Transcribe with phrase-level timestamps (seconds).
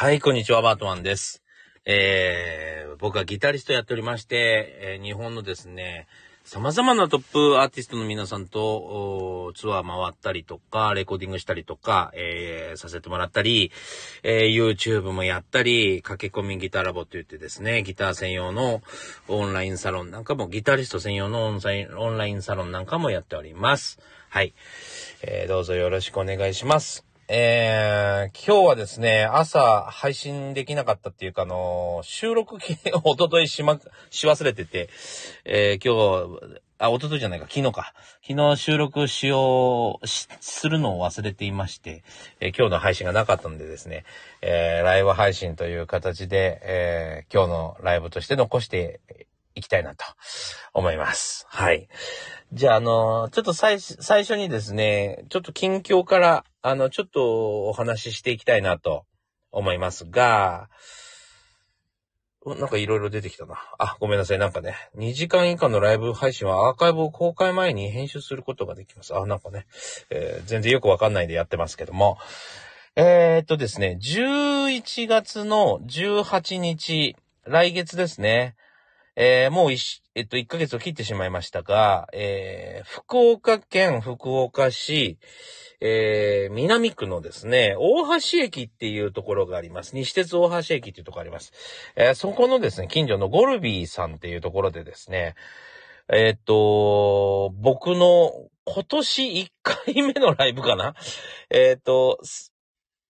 [0.00, 1.42] はい、こんにちは、バートマンです。
[1.84, 6.06] えー、僕はギタリストやっておりまして、えー日本のですね、
[6.44, 13.72] 様々なトップアーティストの皆さんとツアー回ったりとか、レコーディングしたりとか、えーさせてもらったり、
[14.22, 18.82] えー YouTube もやったり、駆け込みギターラボと言ってですね、ギター専用の
[19.26, 23.98] オンラインサロンなんかも、ギタリスト専用のオンサイオンラインサロンなんかもやっております。
[24.28, 24.54] はい。
[25.22, 27.07] えーどうぞよろしくお願いします。
[27.30, 34.88] えー、今日はですね、朝配信できなかったっていうか、あのー収録機、おとといしま、 し忘れてて、
[35.44, 37.92] えー今日、あ、おとといじゃないか、昨日か。
[38.26, 42.02] 昨日収録しよう、し、するのを忘れていまして、
[42.40, 44.06] えー今日の配信がなかったのでですね、
[44.40, 49.00] えーライブ配信という形で、えー今日のライブとして残して
[49.58, 50.04] いきたいなと
[50.72, 51.46] 思います。
[51.48, 51.88] はい。
[52.52, 59.04] じゃあ、あの、ちょっと最初、最初にですね、ちょっと近況から、あの、ちょっとお話ししていきたいなと
[59.52, 60.68] 思いますが、
[62.46, 63.56] なんかいろいろ出てきたな。
[63.78, 64.38] あ、ごめんなさい。
[64.38, 69.14] なんかね、2時間以下のライブ配信はアーカイブを公開前に編集することができます。
[69.14, 69.66] あ、なんかね、
[70.10, 72.18] えー全然よくわかんないんでやってますけども。
[72.96, 78.56] えー、っとですね、11月の18日、来月ですね。
[79.20, 85.18] えーもう一、えっと、1ヶ月を切ってしまいましたが、えー福岡県福岡市、
[85.80, 89.96] えー南区のですね、大橋駅っていうところがあります。
[89.96, 91.52] 西鉄大橋駅っていうところがあります。
[91.96, 95.34] えそこのですね、近所のゴルビーさんっていうところでですね、
[96.10, 98.30] えっと、僕の
[98.66, 100.94] 今年1回目のライブかな
[101.50, 102.20] えっと、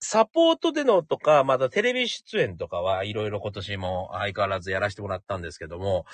[0.00, 6.06] サポートでのとか、またテレビ出演とかはいろいろ今年も相変わらずやらせてもらったんですけども、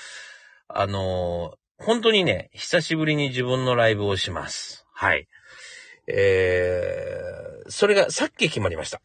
[0.69, 4.87] あのー本当にね、久しぶりに自分のライブをします。
[4.93, 5.27] はい。
[6.07, 9.01] えー、それがさっき決まりました。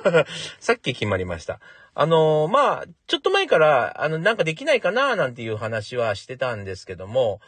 [0.60, 1.60] さっき決まりました。
[1.94, 7.40] あのーまあ、ちょっと前から、あの、なんかできないかななんていう話はしてたんですけども、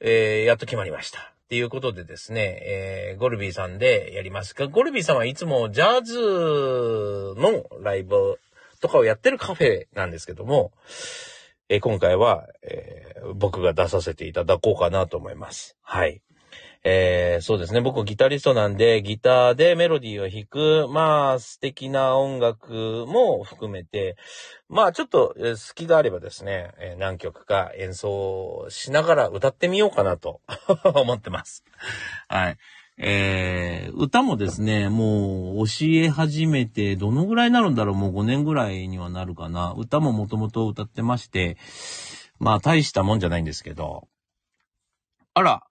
[0.00, 1.31] えー、やっと決まりました。
[1.52, 8.40] っていうことでですね、えー、ゴルビーさんでやりますが、ゴルビーさんはいつもジャズのライブ
[8.80, 10.72] とかをやってるカフェなんですけども、
[11.68, 15.76] えー今回は、えー僕が出させていただこうかなと思います。
[15.82, 16.22] はい。
[16.84, 17.80] えーそうですね。
[17.80, 24.16] 僕ギタリストなんで、ギターでメロディーを弾く、まあ素敵な音楽も含めて、
[24.68, 30.40] まあちょっとえー好きがあればですね、えー何曲か演奏しながら歌ってみようかなと
[30.94, 31.64] 思ってます。
[32.28, 32.56] はい。
[32.98, 37.96] えー、歌もですね、もう教え始めて、どのぐらいになるんだろう？
[37.96, 39.72] もう5年ぐらいにはなるかな。
[39.76, 41.56] 歌ももともと歌ってまして、
[42.40, 44.08] まあ大したもんじゃないんですけど。
[45.34, 45.62] あら、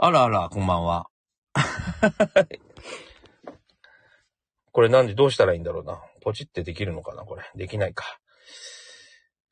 [0.00, 1.08] あらあら、こんばんは。
[4.70, 6.00] これなんでどうしたらいいんだろうな。
[6.20, 7.42] ポチってできるのかなこれ。
[7.56, 8.20] できないか。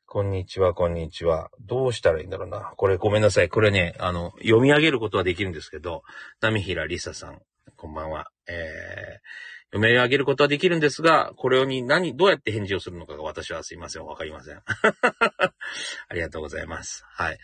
[0.05, 1.51] こんにちは、こんにちは。
[1.59, 2.71] どうしたらいいんだろうな。
[2.77, 3.49] これごめんなさい。
[3.49, 6.03] これね、あの、読み上げることはできるんですけど、
[6.39, 7.41] 波平りささん、
[7.75, 8.31] こんばんは。
[8.47, 14.05] えー、読み上げることはできるんですが、これに何、どうやって返事をするのかが私はすいません。
[14.05, 14.61] わかりません。
[14.63, 17.03] ありがとうございます。
[17.05, 17.37] はい。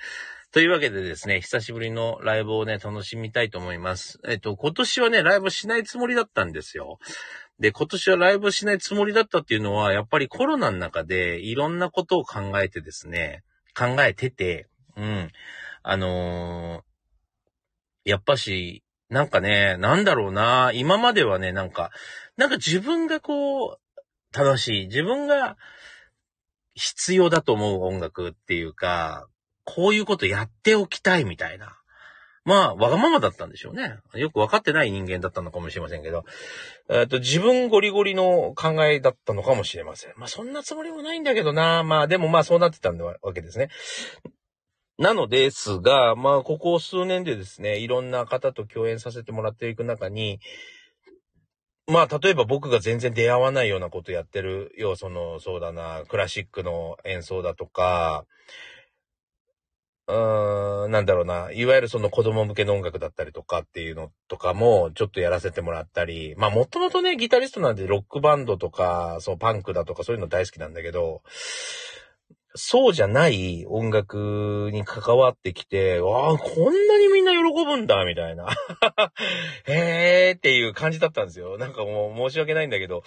[0.54, 4.20] というわけでですね、久しぶりのライブをね、楽しみたいと思います。
[4.28, 7.00] えっと、今年はね、ライブしないつもりだったんですよ。
[7.60, 13.44] で、今年はライブしないつもりだったっていうのは、やっぱりコロナの中でいろんなことを考えてですね、
[13.76, 15.32] 考えてて、うん。
[15.82, 16.94] あのー
[18.06, 21.90] やっぱし、なんかね、なんだろうな、今まではね、なんか、
[22.38, 25.58] なんか自分がこう、楽しい、自分が
[26.76, 29.28] 必要だと思う音楽っていうか、
[29.66, 31.78] こういうことやっておきたいみたいな。
[32.46, 33.96] まあ、わがままだったんでしょうね。
[34.16, 36.26] よくわかってない人間だったのかもしれませんけど。
[36.90, 40.14] えっ、と、自分ゴリゴリの考えだったのかもしれません。
[40.18, 41.84] まあ、そんなつもりもないんだけどな。
[41.84, 43.70] まあ、でもまあ、そうなってたんだわけですね。
[44.98, 50.40] なのですが、まあ、ここ数年でですね、いろんな方と共演させてもらっていく中に、
[51.88, 58.26] まあ、例えば僕が全然出会わないようなことやってるよ、その、そうだな、クラシックの演奏だとか、
[60.06, 71.22] うん、なんだろうな、いわゆるその子供向けの音楽だったりとかっていうのとかもちょっとやらせてもらったり、まあもともとね、ギタリストなんでロックバンドとか、そうパンクだとかそういうの大好きなんだけど、
[72.56, 78.48] そうじゃない音楽に関わってきて、わあ、こんなにみんな喜ぶんだ、みたいな。
[79.66, 81.58] へえーっていう感じだったんですよ。
[81.58, 83.04] なんかもう申し訳ないんだけど、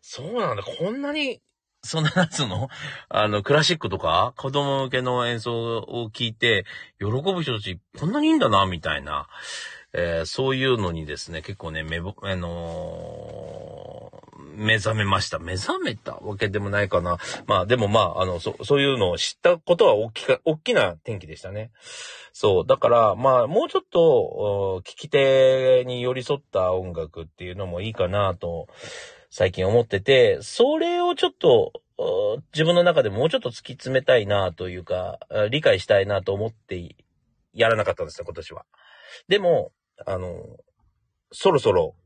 [0.00, 1.40] そうなんだ、こんなに、
[1.84, 2.68] そんなやつの、
[3.08, 6.64] あの、クラシックとか、子供向けの演奏を聞いて、
[6.98, 9.28] 喜ぶ人たち、こんなにいいんだな、みたいな。
[9.96, 14.24] えーそういうのにですね、結構ね、めぼ、あのー
[14.56, 15.38] 目覚めました。
[15.38, 17.18] 目覚めたわけでもないかな。
[17.46, 21.70] まあでもまあ、あの、そ、そういうのを知ったことは大きか、大きな転機でしたね。
[22.32, 22.66] そう。
[22.66, 28.68] だから、まあ、もうちょっと、聞き手に寄り添った音楽っていうのもいいかなと、
[29.36, 31.72] 最近思ってて、それをちょっと、
[32.52, 35.18] 自分の中でもうちょっと突き詰めたいなというか、
[35.50, 36.94] 理解したいなと思って
[37.52, 38.64] やらなかったんですよ、今年は。
[39.26, 39.72] でも、
[40.06, 40.38] あの、
[41.32, 41.96] そろそろ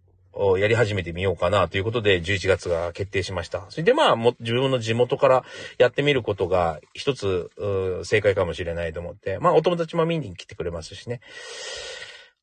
[0.58, 3.66] やり始めてみようかなということで11月が決定しました。
[3.69, 5.44] それでまあも自分の地元から
[5.76, 7.50] やってみることが一つ
[8.04, 11.20] 正解かもしれないと思って、まあお友達も見に来てくれますしね。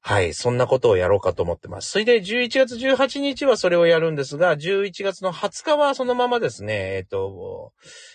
[0.08, 1.90] はい、そんなことをやろうかと思ってます。
[1.90, 7.74] それで11月18日はそれをやるんですが、11月の20日はそのままですね、えっ、と、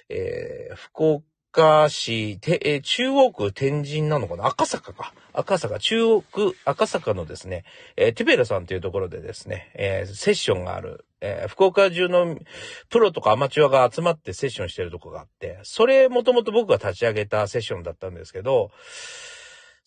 [0.08, 4.46] えー、福岡市、て、え中央区天神なのかな？
[4.46, 5.12] 赤坂か。
[5.32, 7.64] 赤坂、中央区赤坂のですね、
[7.96, 12.38] えー、ティベラさんというところでですね、え、セッションがある、え、福岡中の
[12.88, 18.70] プロとかアマチュアが集まってセッションしてるとこがあって、それもともと僕が立ち上げたセッションだったんですけど、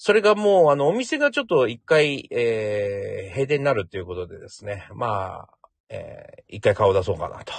[0.05, 7.53] それがもう、あの、お店がちょっと一回、えー、閉店になるっていうことでですね、まあ、えー、一回顔出そうかなと。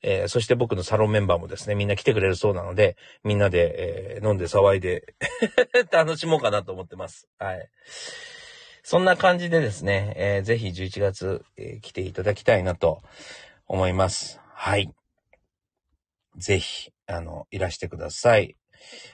[0.00, 5.16] えー、そして僕のサロンメンバーもですね、みんな来てくれるそうなので、みんなで、えー、飲んで騒いで
[5.90, 7.26] 楽しもうかなと思ってます。
[7.40, 7.68] はい。
[8.84, 13.02] そんな感じでですね、えー、ぜひ11月、えー、来ていただきたいなと
[13.66, 14.40] 思います。
[14.46, 14.94] はい。
[16.36, 18.54] ぜひ、あの、いらしてください。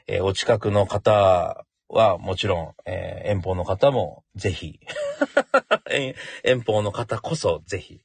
[0.07, 4.81] えー、お近くの方はもちろん、えー、遠方の方もぜひ
[6.45, 8.01] 遠方の方こそぜひ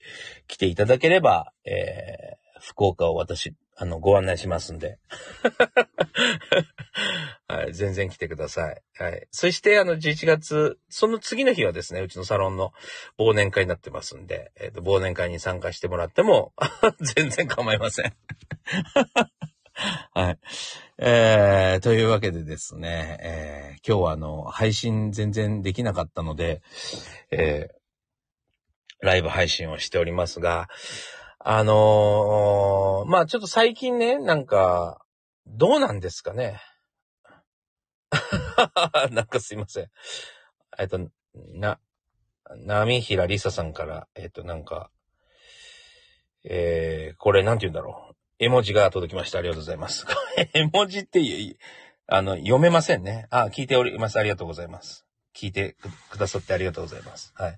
[0.48, 4.98] 来ていただければ、えー、福岡を私、あの、ご案内しますんで。
[7.48, 8.82] はい、全然来てください。
[8.98, 9.28] はい。
[9.32, 12.74] そして、あの、11月、その次の日はですね、うちのサロンの
[13.20, 16.54] 忘年会になってますんで、え、ー、と、忘年会に参加してもらっても
[17.16, 18.16] 全然構いません
[20.14, 20.40] はい。
[20.98, 26.62] えー、というわけでですね、えー、今日はあの、配信全然できなかったので、
[27.32, 30.70] えー、ライブ配信をしておりますが、
[31.40, 35.06] あのー、まあちょっと最近ね、なんか、
[35.46, 36.62] どうなんですかね？
[39.12, 39.92] なんかすいません。
[40.80, 41.00] えっと、
[41.34, 41.80] な、
[42.50, 44.90] 波平りささんから、えっと、なんか、
[46.46, 48.05] えー、これなんて言うんだろう？
[48.40, 49.40] 絵文字が届きました。
[49.40, 50.06] ありがとうございます。
[50.54, 51.22] 絵文字って
[52.08, 53.28] あの、読めませんね。
[53.30, 54.20] あ、聞いております。
[54.20, 55.06] ありがとうございます。
[55.36, 55.76] 聞いて
[56.10, 57.34] くださってありがとうございます。
[57.36, 57.58] はい。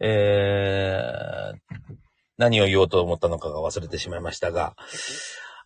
[0.00, 1.76] えー、
[2.36, 4.74] 何を言おうと思ったのかが忘れてしまいましたが、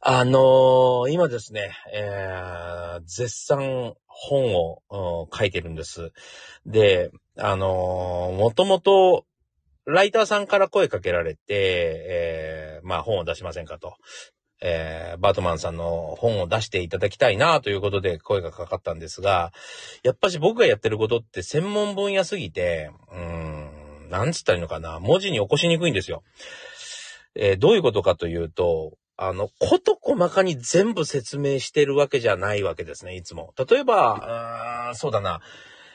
[0.00, 6.12] あのー、今ですね、えー、絶賛本を、書いてるんです。
[6.66, 9.24] で、あのー、もともと、
[9.84, 13.96] ライターさんから声かけられて、えー、まあ本を出しませんかと。
[14.64, 19.52] えー、バートマンさんの本を出していただきたいなということで声がかかったんですが、
[20.04, 26.22] やっぱし僕がやってることって専門分野すぎて、うーん、なんつったらいいのかな、文字に起こしにくいんですよ。
[27.34, 33.54] えー、どういうことかというと、あの、こと細かに全部説明してるわけじゃないわけですね、いつも。
[33.68, 35.40] 例えば、そうだな、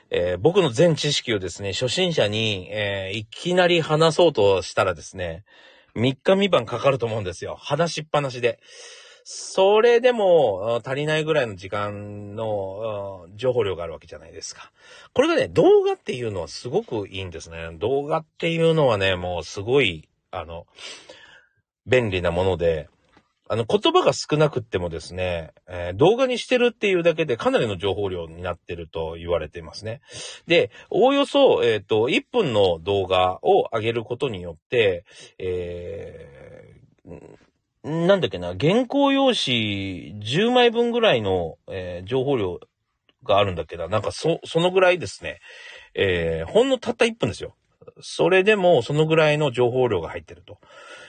[0.09, 5.43] えー、僕の全知識をですね、初心者に、えー、いきなり話そうとしたらですね、
[5.97, 7.55] 3日3晩かかると思うんですよ。
[7.59, 8.59] 話しっぱなしで。
[9.29, 14.71] それでも足りないぐらいの時間の情報量があるわけじゃないですか。
[15.13, 17.71] これがね、動画っていうのはすごくいいんですね。
[17.73, 20.65] 動画っていうのはね、もうすごい、あの、
[21.87, 22.87] 便利なもので、
[23.49, 30.01] あの、言葉が少なくってもですね、えー、動画にしてるっていうだけでかなりの情報量になってると言われていますね。
[30.47, 35.05] で、おおよそ、えっ、ー、と、1分の動画を上げることによって、
[35.39, 36.37] えー
[37.83, 42.59] なんだっけな、原稿用紙10枚分ぐらいの、え、情報量
[43.23, 45.39] があるんだけど、なんかそ、そのぐらいですね。
[45.93, 47.55] えー、ほんのたった1分ですよ。
[48.01, 50.57] それでもそのぐらいの情報量が入ってると。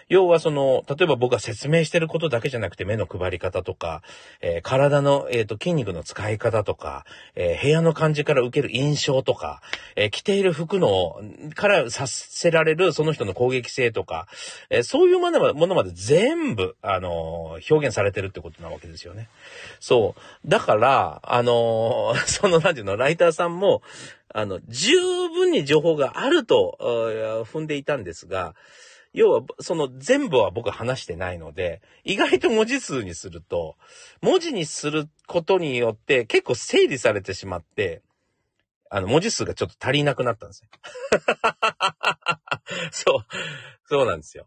[0.08, 4.02] 要はその、例えば僕が説明してることだけじゃなくて目の配り方とか、
[4.40, 7.04] えー、体の、えーと、筋肉の使い方とか、
[7.34, 9.60] えー、部屋の感じから受ける印象とか、
[9.96, 11.20] えー、着ている服の、
[11.54, 14.28] からさせられるその人の攻撃性とか、
[14.70, 19.28] えそういうものまで全部、あの表現されてるってことなわけですよね。
[19.80, 20.48] そう。
[20.48, 23.82] だから、あの その、なんていうの、ライターさんも、
[24.34, 24.96] あの、十
[25.30, 26.76] 分に情報があると、
[27.50, 28.54] 踏んでいたんですが、
[29.12, 33.76] 要は、その全部は僕話してないので、意外と文字数にすると、
[34.20, 38.02] 文字にすることによって結構整理されてしまって、
[38.90, 40.68] あの、文字数がちょっと足りなくなったんですよ。
[42.90, 43.26] そう。
[43.88, 44.46] そうなんですよ。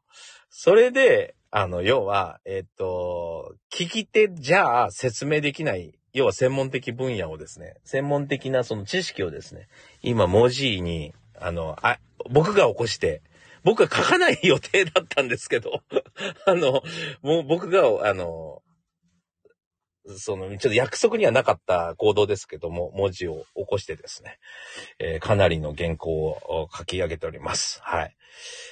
[0.49, 9.67] それで、あの、要は、えっと、聞き手じゃあ説明できない、要は専門的分野をですね、専門的なその知識をですね、
[10.01, 11.99] 今文字に、あの、あ、
[12.29, 13.21] 僕が起こして、
[13.63, 15.81] 僕は書かない予定だったんですけど、
[16.45, 16.83] あの、
[17.21, 18.61] もう僕が、あの、
[20.17, 24.39] その、ちょっと約束にはなかった行動ですけども、文字を起こしてですね、
[24.97, 27.79] えーかなりの原稿を書き上げております。
[27.83, 28.15] はい。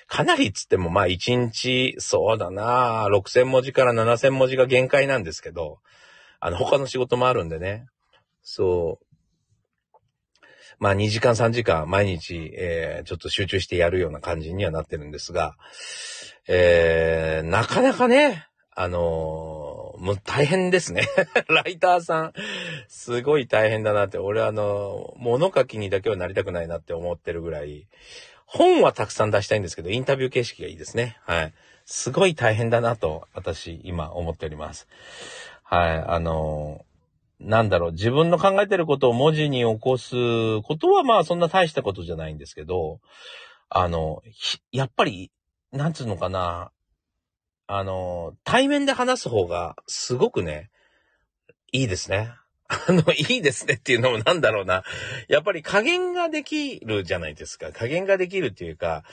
[0.08, 5.79] かなりっつっても、まあ1日、そうだな6000文字から7000文字が限界なんですけど、
[6.39, 7.88] あの、他の仕事もあるんでね。
[8.41, 9.05] そう。
[10.79, 15.55] まあ2時間3時間毎日、えーちょっと集中してやるような感じにはなってるんですが、
[16.48, 21.03] えーなかなかね、あのーもう大変ですね。
[21.50, 22.34] ライターさん、
[22.88, 27.88] すごい大変だなって、俺あの、物書きにだけはなりたくないなって思ってるぐらい、
[28.46, 31.17] 本はたくさん出したいんですけど、インタビュー形式がいいですね。
[31.25, 31.53] はい。
[31.86, 34.88] すごい大変だなと、私、今思っております。
[35.69, 36.03] はい。
[36.07, 36.83] あの、
[37.39, 40.15] なんだろう、自分の考えてることを文字に起こす
[40.63, 43.01] ことは、まあ、そんな大したことじゃないんですけど、
[43.69, 44.23] あの、
[44.71, 45.31] やっぱり、
[45.71, 46.71] なんつうのかな、
[47.67, 50.71] あの、対面で話す方が、すごくね、
[51.71, 52.31] いいですね。
[52.71, 54.83] あの、いいですねっていうのもなんだろうな。
[55.27, 57.71] やっぱり加減ができるじゃないですか。
[57.71, 59.03] 加減ができるっていうか、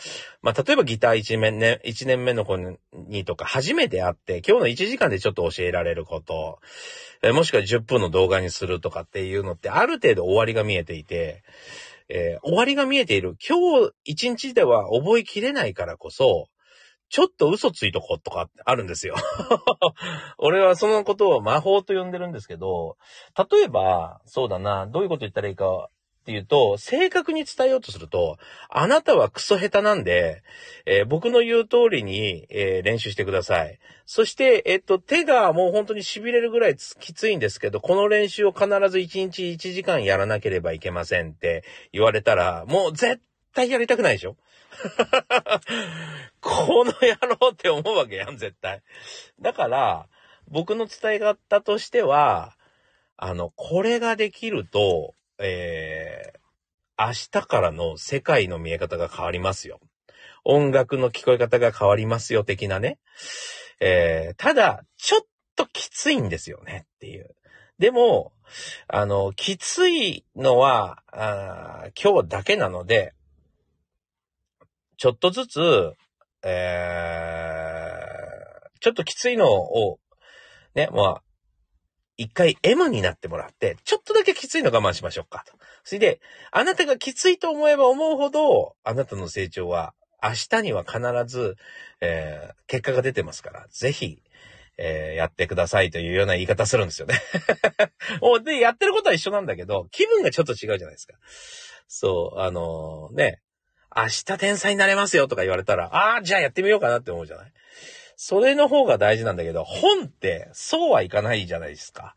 [0.42, 6.58] まあ、例えばギター1年ね、一年目の子にとか初めて会って、今日の1時間でちょっと教えられること、
[7.22, 11.42] えもしくは10分の動画にするとかっていうのって、ある程度終わりが見えていて、
[12.10, 13.36] えー終わりが見えている。
[13.48, 13.58] 今
[14.04, 16.48] 日1日では覚えきれないからこそ、
[17.08, 19.14] ちょっと嘘ついとことかあるんですよ。
[20.38, 22.96] 俺はそのことを魔法と呼んでるんですけど、
[23.50, 28.36] 例えば、そうだな、どういうこと言ったらいいかっていうと、正確に伝えようとすると、
[28.68, 30.42] あなたはクソ下手なんで、
[30.84, 33.78] えー僕の言う通りに、えー練習してください。
[34.06, 43.20] そして、えっと、手がもう本当に痺れるぐらいきついんですけど、この練習を必ず1日1時間やらなければいけませんって言われたら、もう絶
[43.54, 44.36] 対やりたくないでしょ？
[46.40, 48.82] この野郎って思うわけやん、絶対。
[49.40, 50.08] だから、
[50.48, 52.56] 僕の伝え方としては、
[53.16, 59.80] あの、これができると、えー、明日からの世界の見え方が変わりますよ。
[60.44, 62.98] 音楽の聞こえ方が変わりますよ、的なね。
[63.80, 65.20] えー、ただ、ちょっ
[65.56, 67.34] ときついんですよね、っていう。
[67.78, 68.32] でも、
[68.88, 73.12] あの、きついのは、あ今日だけなので、
[74.96, 75.92] ちょっとずつ、
[76.42, 79.98] えー、ちょっときついのを、
[80.74, 81.22] ね、まあ、
[82.16, 85.52] 一回 M になってもらって、ちょっとだけきついの我慢しましょうかと。
[85.84, 91.56] それで、あなたがきついと思えば思うほど、あなたの成長は明日には必ず、
[92.00, 94.22] えー結果が出てますから、ぜひ、
[94.78, 97.20] えーやってくださいというような言い方するんですよね。
[98.22, 101.14] おで、やってることは一緒なんだけど、気分がちょっと違うじゃないですか。
[101.86, 103.40] そう、あのね、
[103.96, 107.52] 明日天才になれますよとか言われたら、ああ、じゃあやってみようかなって思うじゃない？
[108.16, 112.14] それの方が大事なんだけど、本ってそうはいかないじゃないですか。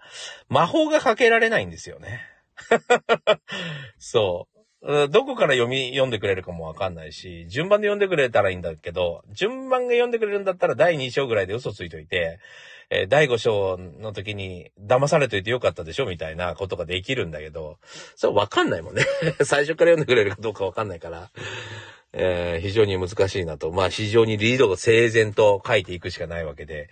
[0.48, 2.21] 魔法がかけられないんですよね。
[3.98, 4.48] そ
[4.81, 5.09] う。
[5.09, 12.39] どこから読み、読んでくれるかもわかんないし、順番で読んでくれたらいいんだけど、順番が読んでくれるんだったら第2章ぐらいで嘘ついといて、
[12.89, 17.77] えー第5章の時に騙されといてよかったでしょみたいなことができるんだけど、
[18.15, 19.03] それわかんないもんね。
[19.43, 21.29] 最初から読んでくれるかどうかわかんないから。
[22.13, 23.72] えー非常に難しいなと。
[23.72, 26.89] まあ、非常にリードを整然と書いていくしかないわけで、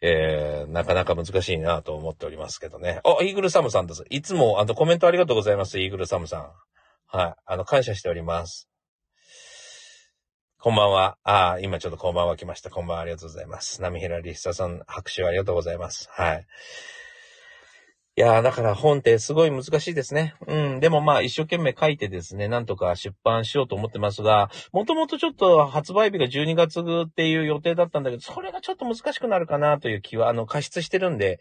[0.00, 3.00] えーなかなか難しいなと思っておりますけどね。
[3.04, 4.04] あ、イーグルサムさんです。
[4.10, 6.52] いつも、あの、コメントありがとうございます、イーグルサムさん。
[7.08, 7.34] はい。
[7.46, 8.68] あの、感謝しております。
[10.68, 11.16] こんばんは。
[11.24, 12.68] ああ、今ちょっとこんばんは来ました。
[12.68, 13.80] こんばんは、ありがとうございます。
[13.80, 16.10] 波平リッサさん、拍手ありがとうございます。
[16.12, 16.46] はい。
[18.16, 20.34] いやー、だから本ってすごい難しいですね。
[20.46, 20.80] うん。
[20.80, 31.40] でもまあ一生懸命書いてですね、なんとか出版しようと思ってますが、もともとちょっと発売日が12月っていう予定だったんだけど、それがちょっと難しくなるかなという気は、あの、過失してるんで、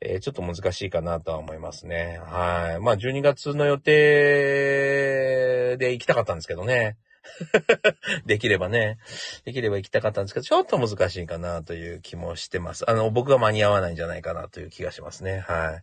[0.00, 2.18] えーちょっと難しいかなとは思いますね。
[2.24, 2.80] はい。
[2.82, 6.96] まあ12月の予定で行きたかったんですけどね。
[8.26, 8.98] できればね。
[9.44, 12.88] できれば行きたかったんですけど、ちょっと難しいかなという気もしてます。
[12.88, 15.44] あの、僕が間に合わないんじゃないかなという気がしますね。
[15.46, 15.82] はい。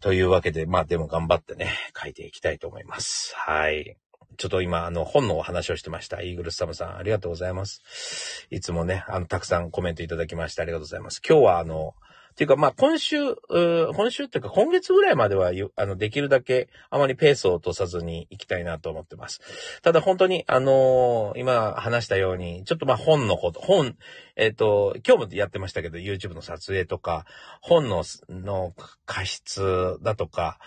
[0.00, 3.34] というわけで、まあでも頑張ってね、書いていきたいと思います。
[3.36, 3.96] はい。
[4.36, 6.22] ちょっと今、あの、本のお話をしてました。
[6.22, 8.46] イーグルスタムさん、ありがとうございます。
[8.50, 11.20] いつもね、あの、たくさんコメントいただきましてありがとうございます。
[11.28, 11.94] 今日は、あの、
[12.34, 13.16] ていうか、まあ、今週、
[13.48, 19.40] 今週っていうか、今月ぐらいまでは、あの、できるだけ、あまりペースを落とさずに行きたいなと思ってます。
[19.82, 23.96] ただ、本当に、あのー、今話したように、ちょっとまあ、本のこと、本、
[24.36, 27.26] えっ、ー、と、今日もやってましたけど、YouTube の撮影とか、
[27.60, 28.74] 本の、の
[29.06, 30.58] 過失だとか、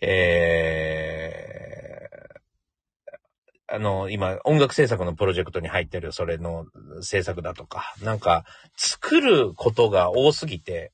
[0.00, 2.20] えー、
[3.72, 6.66] あの、今、音楽制作のプロジェクトに入ってる、それの
[7.02, 8.44] 制作だとか、なんか、
[8.76, 10.92] 作ることが多すぎて、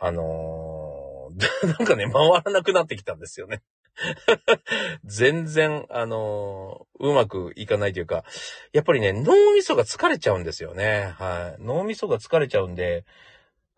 [0.00, 3.62] あのー、 なんかね、回らなくなってきたんですよね。
[5.04, 8.24] 全然、あのー、うまくいかないというか、
[8.72, 11.14] やっぱりね、脳みそが疲れちゃうんですよね。
[11.18, 11.62] はい。
[11.62, 13.04] 脳みそが疲れちゃうんで、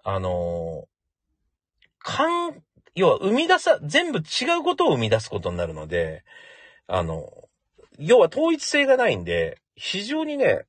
[0.02, 0.86] あのー、
[2.00, 2.62] かん、
[2.94, 6.24] 要は生み出さ、全部違うことを生み出すことになるので、
[6.86, 7.30] あの、
[7.98, 10.66] 要は統一性がないんで、非常にね、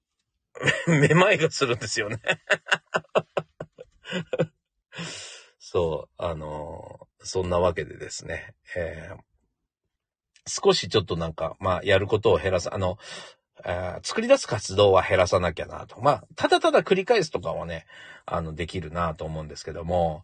[0.87, 2.19] めまいがするんですよね
[5.71, 9.19] そう、あの、そんなわけでですね、えー、
[10.47, 12.97] 少しちょっとなんか、まあ、やることを減らす、あの、
[13.63, 16.01] えー、作り出す活動は減らさなきゃなと。
[16.01, 17.85] まあ、ただただ繰り返すとかはね、
[18.25, 20.23] あの、できるなと思うんですけども、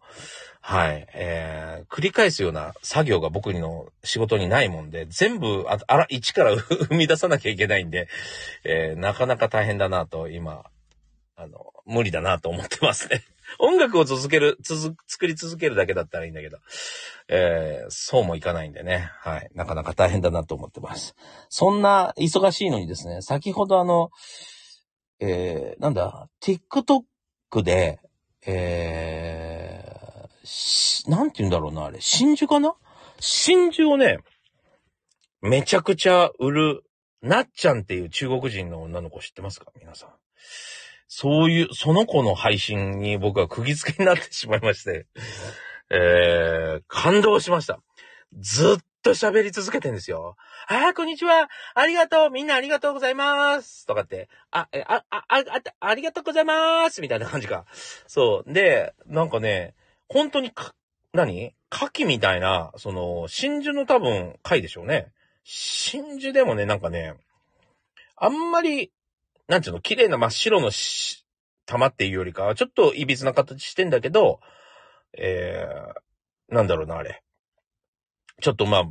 [0.61, 8.07] はい、えー、繰り返すような作業が僕の仕事にないもんで、全部、ああら、一から 生み出さなきゃいけないんで、
[8.63, 10.65] えー、なかなか大変だなと、今、
[11.35, 13.21] あの、無理だなと思ってますね。
[13.59, 16.57] 音楽を続ける、続、作り続けるだけだったらいいんだけど、
[17.27, 19.09] えー、そうもいかないんでね。
[19.19, 19.49] はい。
[19.55, 21.15] なかなか大変だなと思ってます。
[21.49, 24.11] そんな忙しいのにですね、先ほどあの、
[25.19, 27.99] えー、なんだ、TikTok で、
[28.45, 32.75] えー、なんて言うんだろうな、あれ、真珠かな？
[33.19, 34.19] 真珠をね、
[35.41, 36.83] めちゃくちゃ売る、
[37.21, 39.71] なっちゃんっていう中国人の女の子知ってますか？
[39.79, 40.09] 皆さん。
[41.07, 45.07] そういう、その子の配信に僕は釘付けになってしまいまして、
[45.89, 47.79] えー、感動しました。
[48.39, 50.35] ずっと喋り続けてんですよ。
[50.67, 51.47] ああ、こんにちは。
[51.75, 52.29] ありがとう。
[52.31, 53.85] みんなありがとうございます。
[53.85, 57.01] とかって、あ、え、あ、あ、あ、あ、ありがとうございます。
[57.01, 57.65] みたいな感じか。
[58.07, 58.51] そう。
[58.51, 59.75] で、なんかね、
[60.09, 60.73] 本当にか、
[61.13, 61.53] 何？
[61.71, 65.11] 牡蠣みたいな、その、真珠の多分、貝でしょうね。
[65.43, 67.13] 真珠でもね、なんかね、
[68.15, 68.91] あんまり
[69.47, 70.71] なんちゅうの、綺麗な真っ白の
[71.65, 74.39] 玉っていうよりかは、ちょっと歪な形してんだけど、
[75.17, 77.21] えー、なんだろうな、あれ。
[78.41, 78.83] ちょっとまあ、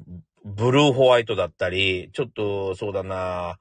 [0.45, 3.59] ブルーホワイトだったり、ちょっと、そうだな、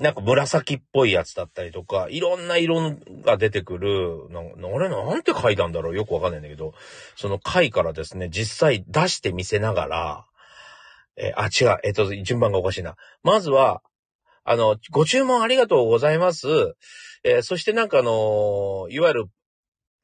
[0.00, 6.74] なんか紫っぽいやつだったりとか、いろんな色が出てくる、な、あれなんて書いたんだろうよくわかんないんだけど、
[7.16, 10.26] その貝からですね、実際出して見せながら、
[11.16, 12.96] えー、あ、違う、えっ、と、順番がおかしいな。
[13.24, 13.82] まずは、
[14.50, 16.48] あの、ご注文ありがとうございます。
[17.22, 19.24] えー、そしてなんかあのいわゆる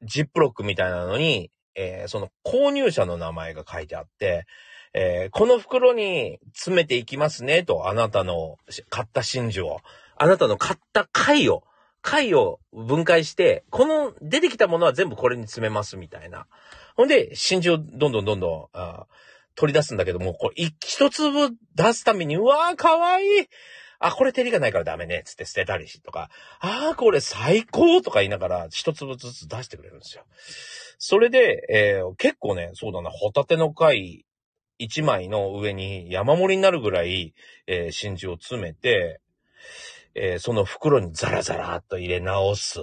[0.03, 4.45] ジップロックみたいなのに、えー、その購入者の名前が書いてあって、
[4.93, 8.57] え、この袋に詰めていきますねと、あなたの
[8.89, 9.79] 買った真珠を、
[10.15, 11.63] あなたの買った貝を、
[12.03, 16.45] 貝を分解して、この出てきたものは全部これに詰めますみたいな。
[16.95, 19.07] ほんで、真珠をどんどんどんどん
[19.55, 23.27] 取り出すんだけども、これ一粒出すために、うわーかわいい
[23.99, 26.29] あ、これ照りがないからダメね、つって捨てたりしとか、
[26.59, 30.23] ああ、これ最高とか言いながら一粒ずつ出してくれるんですよ。
[30.97, 34.25] それで、えー、結構ね、そうだな、ホタテの貝
[34.77, 37.33] 一枚の上に山盛りになるぐらい、
[37.67, 39.21] えー、真珠を詰めて、
[40.13, 42.79] えー、その袋にザラザラっと入れ直す。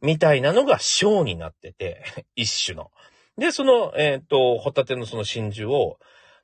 [0.00, 2.02] みたいなのがショーになってて、
[2.34, 2.90] 一種の。
[3.36, 5.98] で、その、えっ、ー、と、ホタテのその真珠を、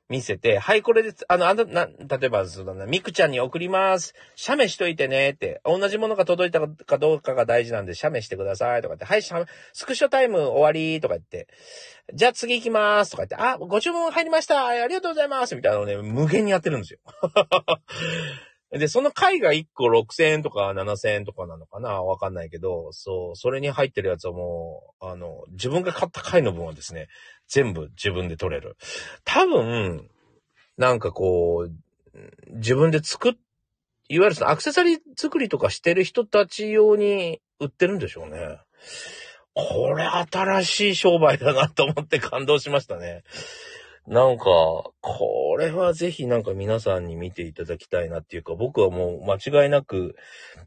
[0.09, 4.13] 見せて、はい、これで、あの、あの、な、例えば、そうだな、ミクちゃんに送ります。
[4.35, 9.33] 写メしといてね、って、同じものが届いたかどうかが大事なんで、写メしてください、とかって、はい、ス
[9.85, 11.49] クショタイム終わり、とか言って、
[12.13, 16.99] じゃあ次行きます、とか言って、あ、ご注文入りました、ありがとうございます、みたいなのをね、無限にやってるんですよ。
[18.71, 22.03] で、その貝が1個6000円とか7000円とかなのかな？
[22.03, 27.07] わかんないけど、そう、それに入ってるやつはもう、あの、自分が買った貝の分はですね、
[27.47, 28.75] 全部自分で取れる。
[29.23, 30.09] 多分、
[30.77, 33.33] なんかこう、自分で作っ、
[34.09, 38.59] いわゆるそのアクセサリー作りとかしてる人たち用に売ってるんでしょうね。
[39.53, 43.23] これ新しい商売だなと思って感動しましたね。
[44.07, 44.45] なんか、
[45.01, 50.15] これはぜひなんか皆さんに見ていただきたいなっていうか、僕はもう間違いなく、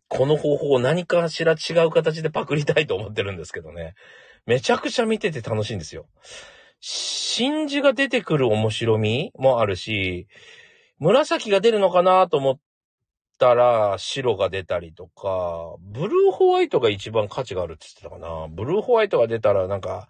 [0.08, 3.94] この方法を何かしら違う形でパクりたいと思ってるんですけどね。
[4.44, 6.06] めちゃくちゃ見てて楽しいんですよ。
[6.80, 10.26] 真珠が出てくる面白みもあるし、
[10.98, 12.58] 紫が出るのかなと思っ
[13.38, 18.48] たら白が出たりとか、ブルーホワイトが一番価値があるって言ってたかな。
[18.50, 20.08] ブルーホワイトが出たらなんか、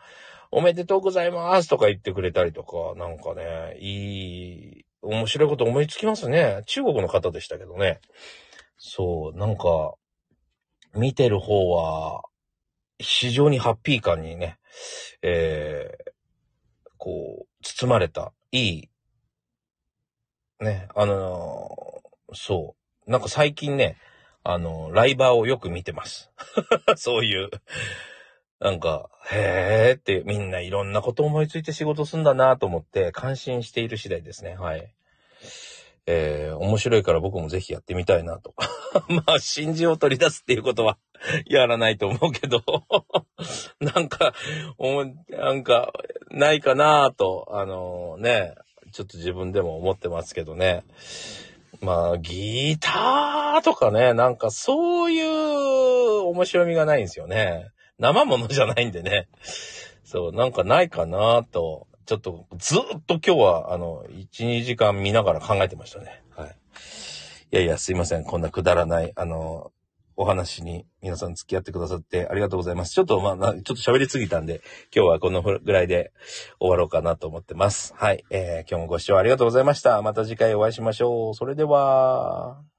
[0.50, 6.62] おめでとうございますとか言ってくれたりとか、なんかね、いい、面白いこと思いつきますね。
[6.66, 8.00] 中国の方でしたけどね。
[8.76, 9.94] そう、なんか、
[10.94, 12.22] 見てる方は、
[12.98, 14.58] 非常にハッピー感にね、
[15.22, 18.88] えー、こう、包まれた、いい、
[20.60, 21.90] ね、あのー
[22.32, 23.10] そう。
[23.10, 23.96] なんか最近ね、
[24.42, 26.30] あの、ライバーをよく見てます。
[26.96, 27.50] そういう。
[28.60, 34.56] なんか、へーってみんないろんなこと思いついて仕事すんだなと思って感心している次第ですね。
[34.56, 34.92] はい。
[36.06, 38.54] えー、面白いから僕もぜひやってみたいなと。
[39.08, 40.98] まあ、真珠を取り出すっていうことは
[41.46, 42.62] やらないと思うけど、
[43.80, 44.34] なんか、
[44.76, 45.92] おなんか、
[46.30, 48.54] ないかなと、あのね、
[48.92, 50.82] ちょっと自分でも思ってますけどね。
[51.80, 57.70] まあ、ギターとかね、なんかそういう面白みがないんですよね。
[58.00, 59.28] 生ものじゃないんでね。
[60.04, 66.22] そう、なんかないかなと、ちょっとずっと今日は、あの、1、2時間見ながら考えてましたね。
[66.36, 66.56] はい。
[67.52, 68.24] いやいや、すいません。
[68.24, 69.70] こんなくだらない、あの、
[70.16, 72.92] お話に皆さん付き合ってくださってありがとうございます。
[72.92, 74.60] ちょっとまあ、ちょっと喋りすぎたんで、
[74.94, 76.12] 今日はこのぐらいで
[76.58, 77.94] 終わろうかなと思ってます。
[77.96, 78.24] はい。
[78.28, 80.02] えー、今日もご視聴ありがとうございました。
[80.02, 81.34] また次回お会いしましょう。
[81.34, 82.69] それでは。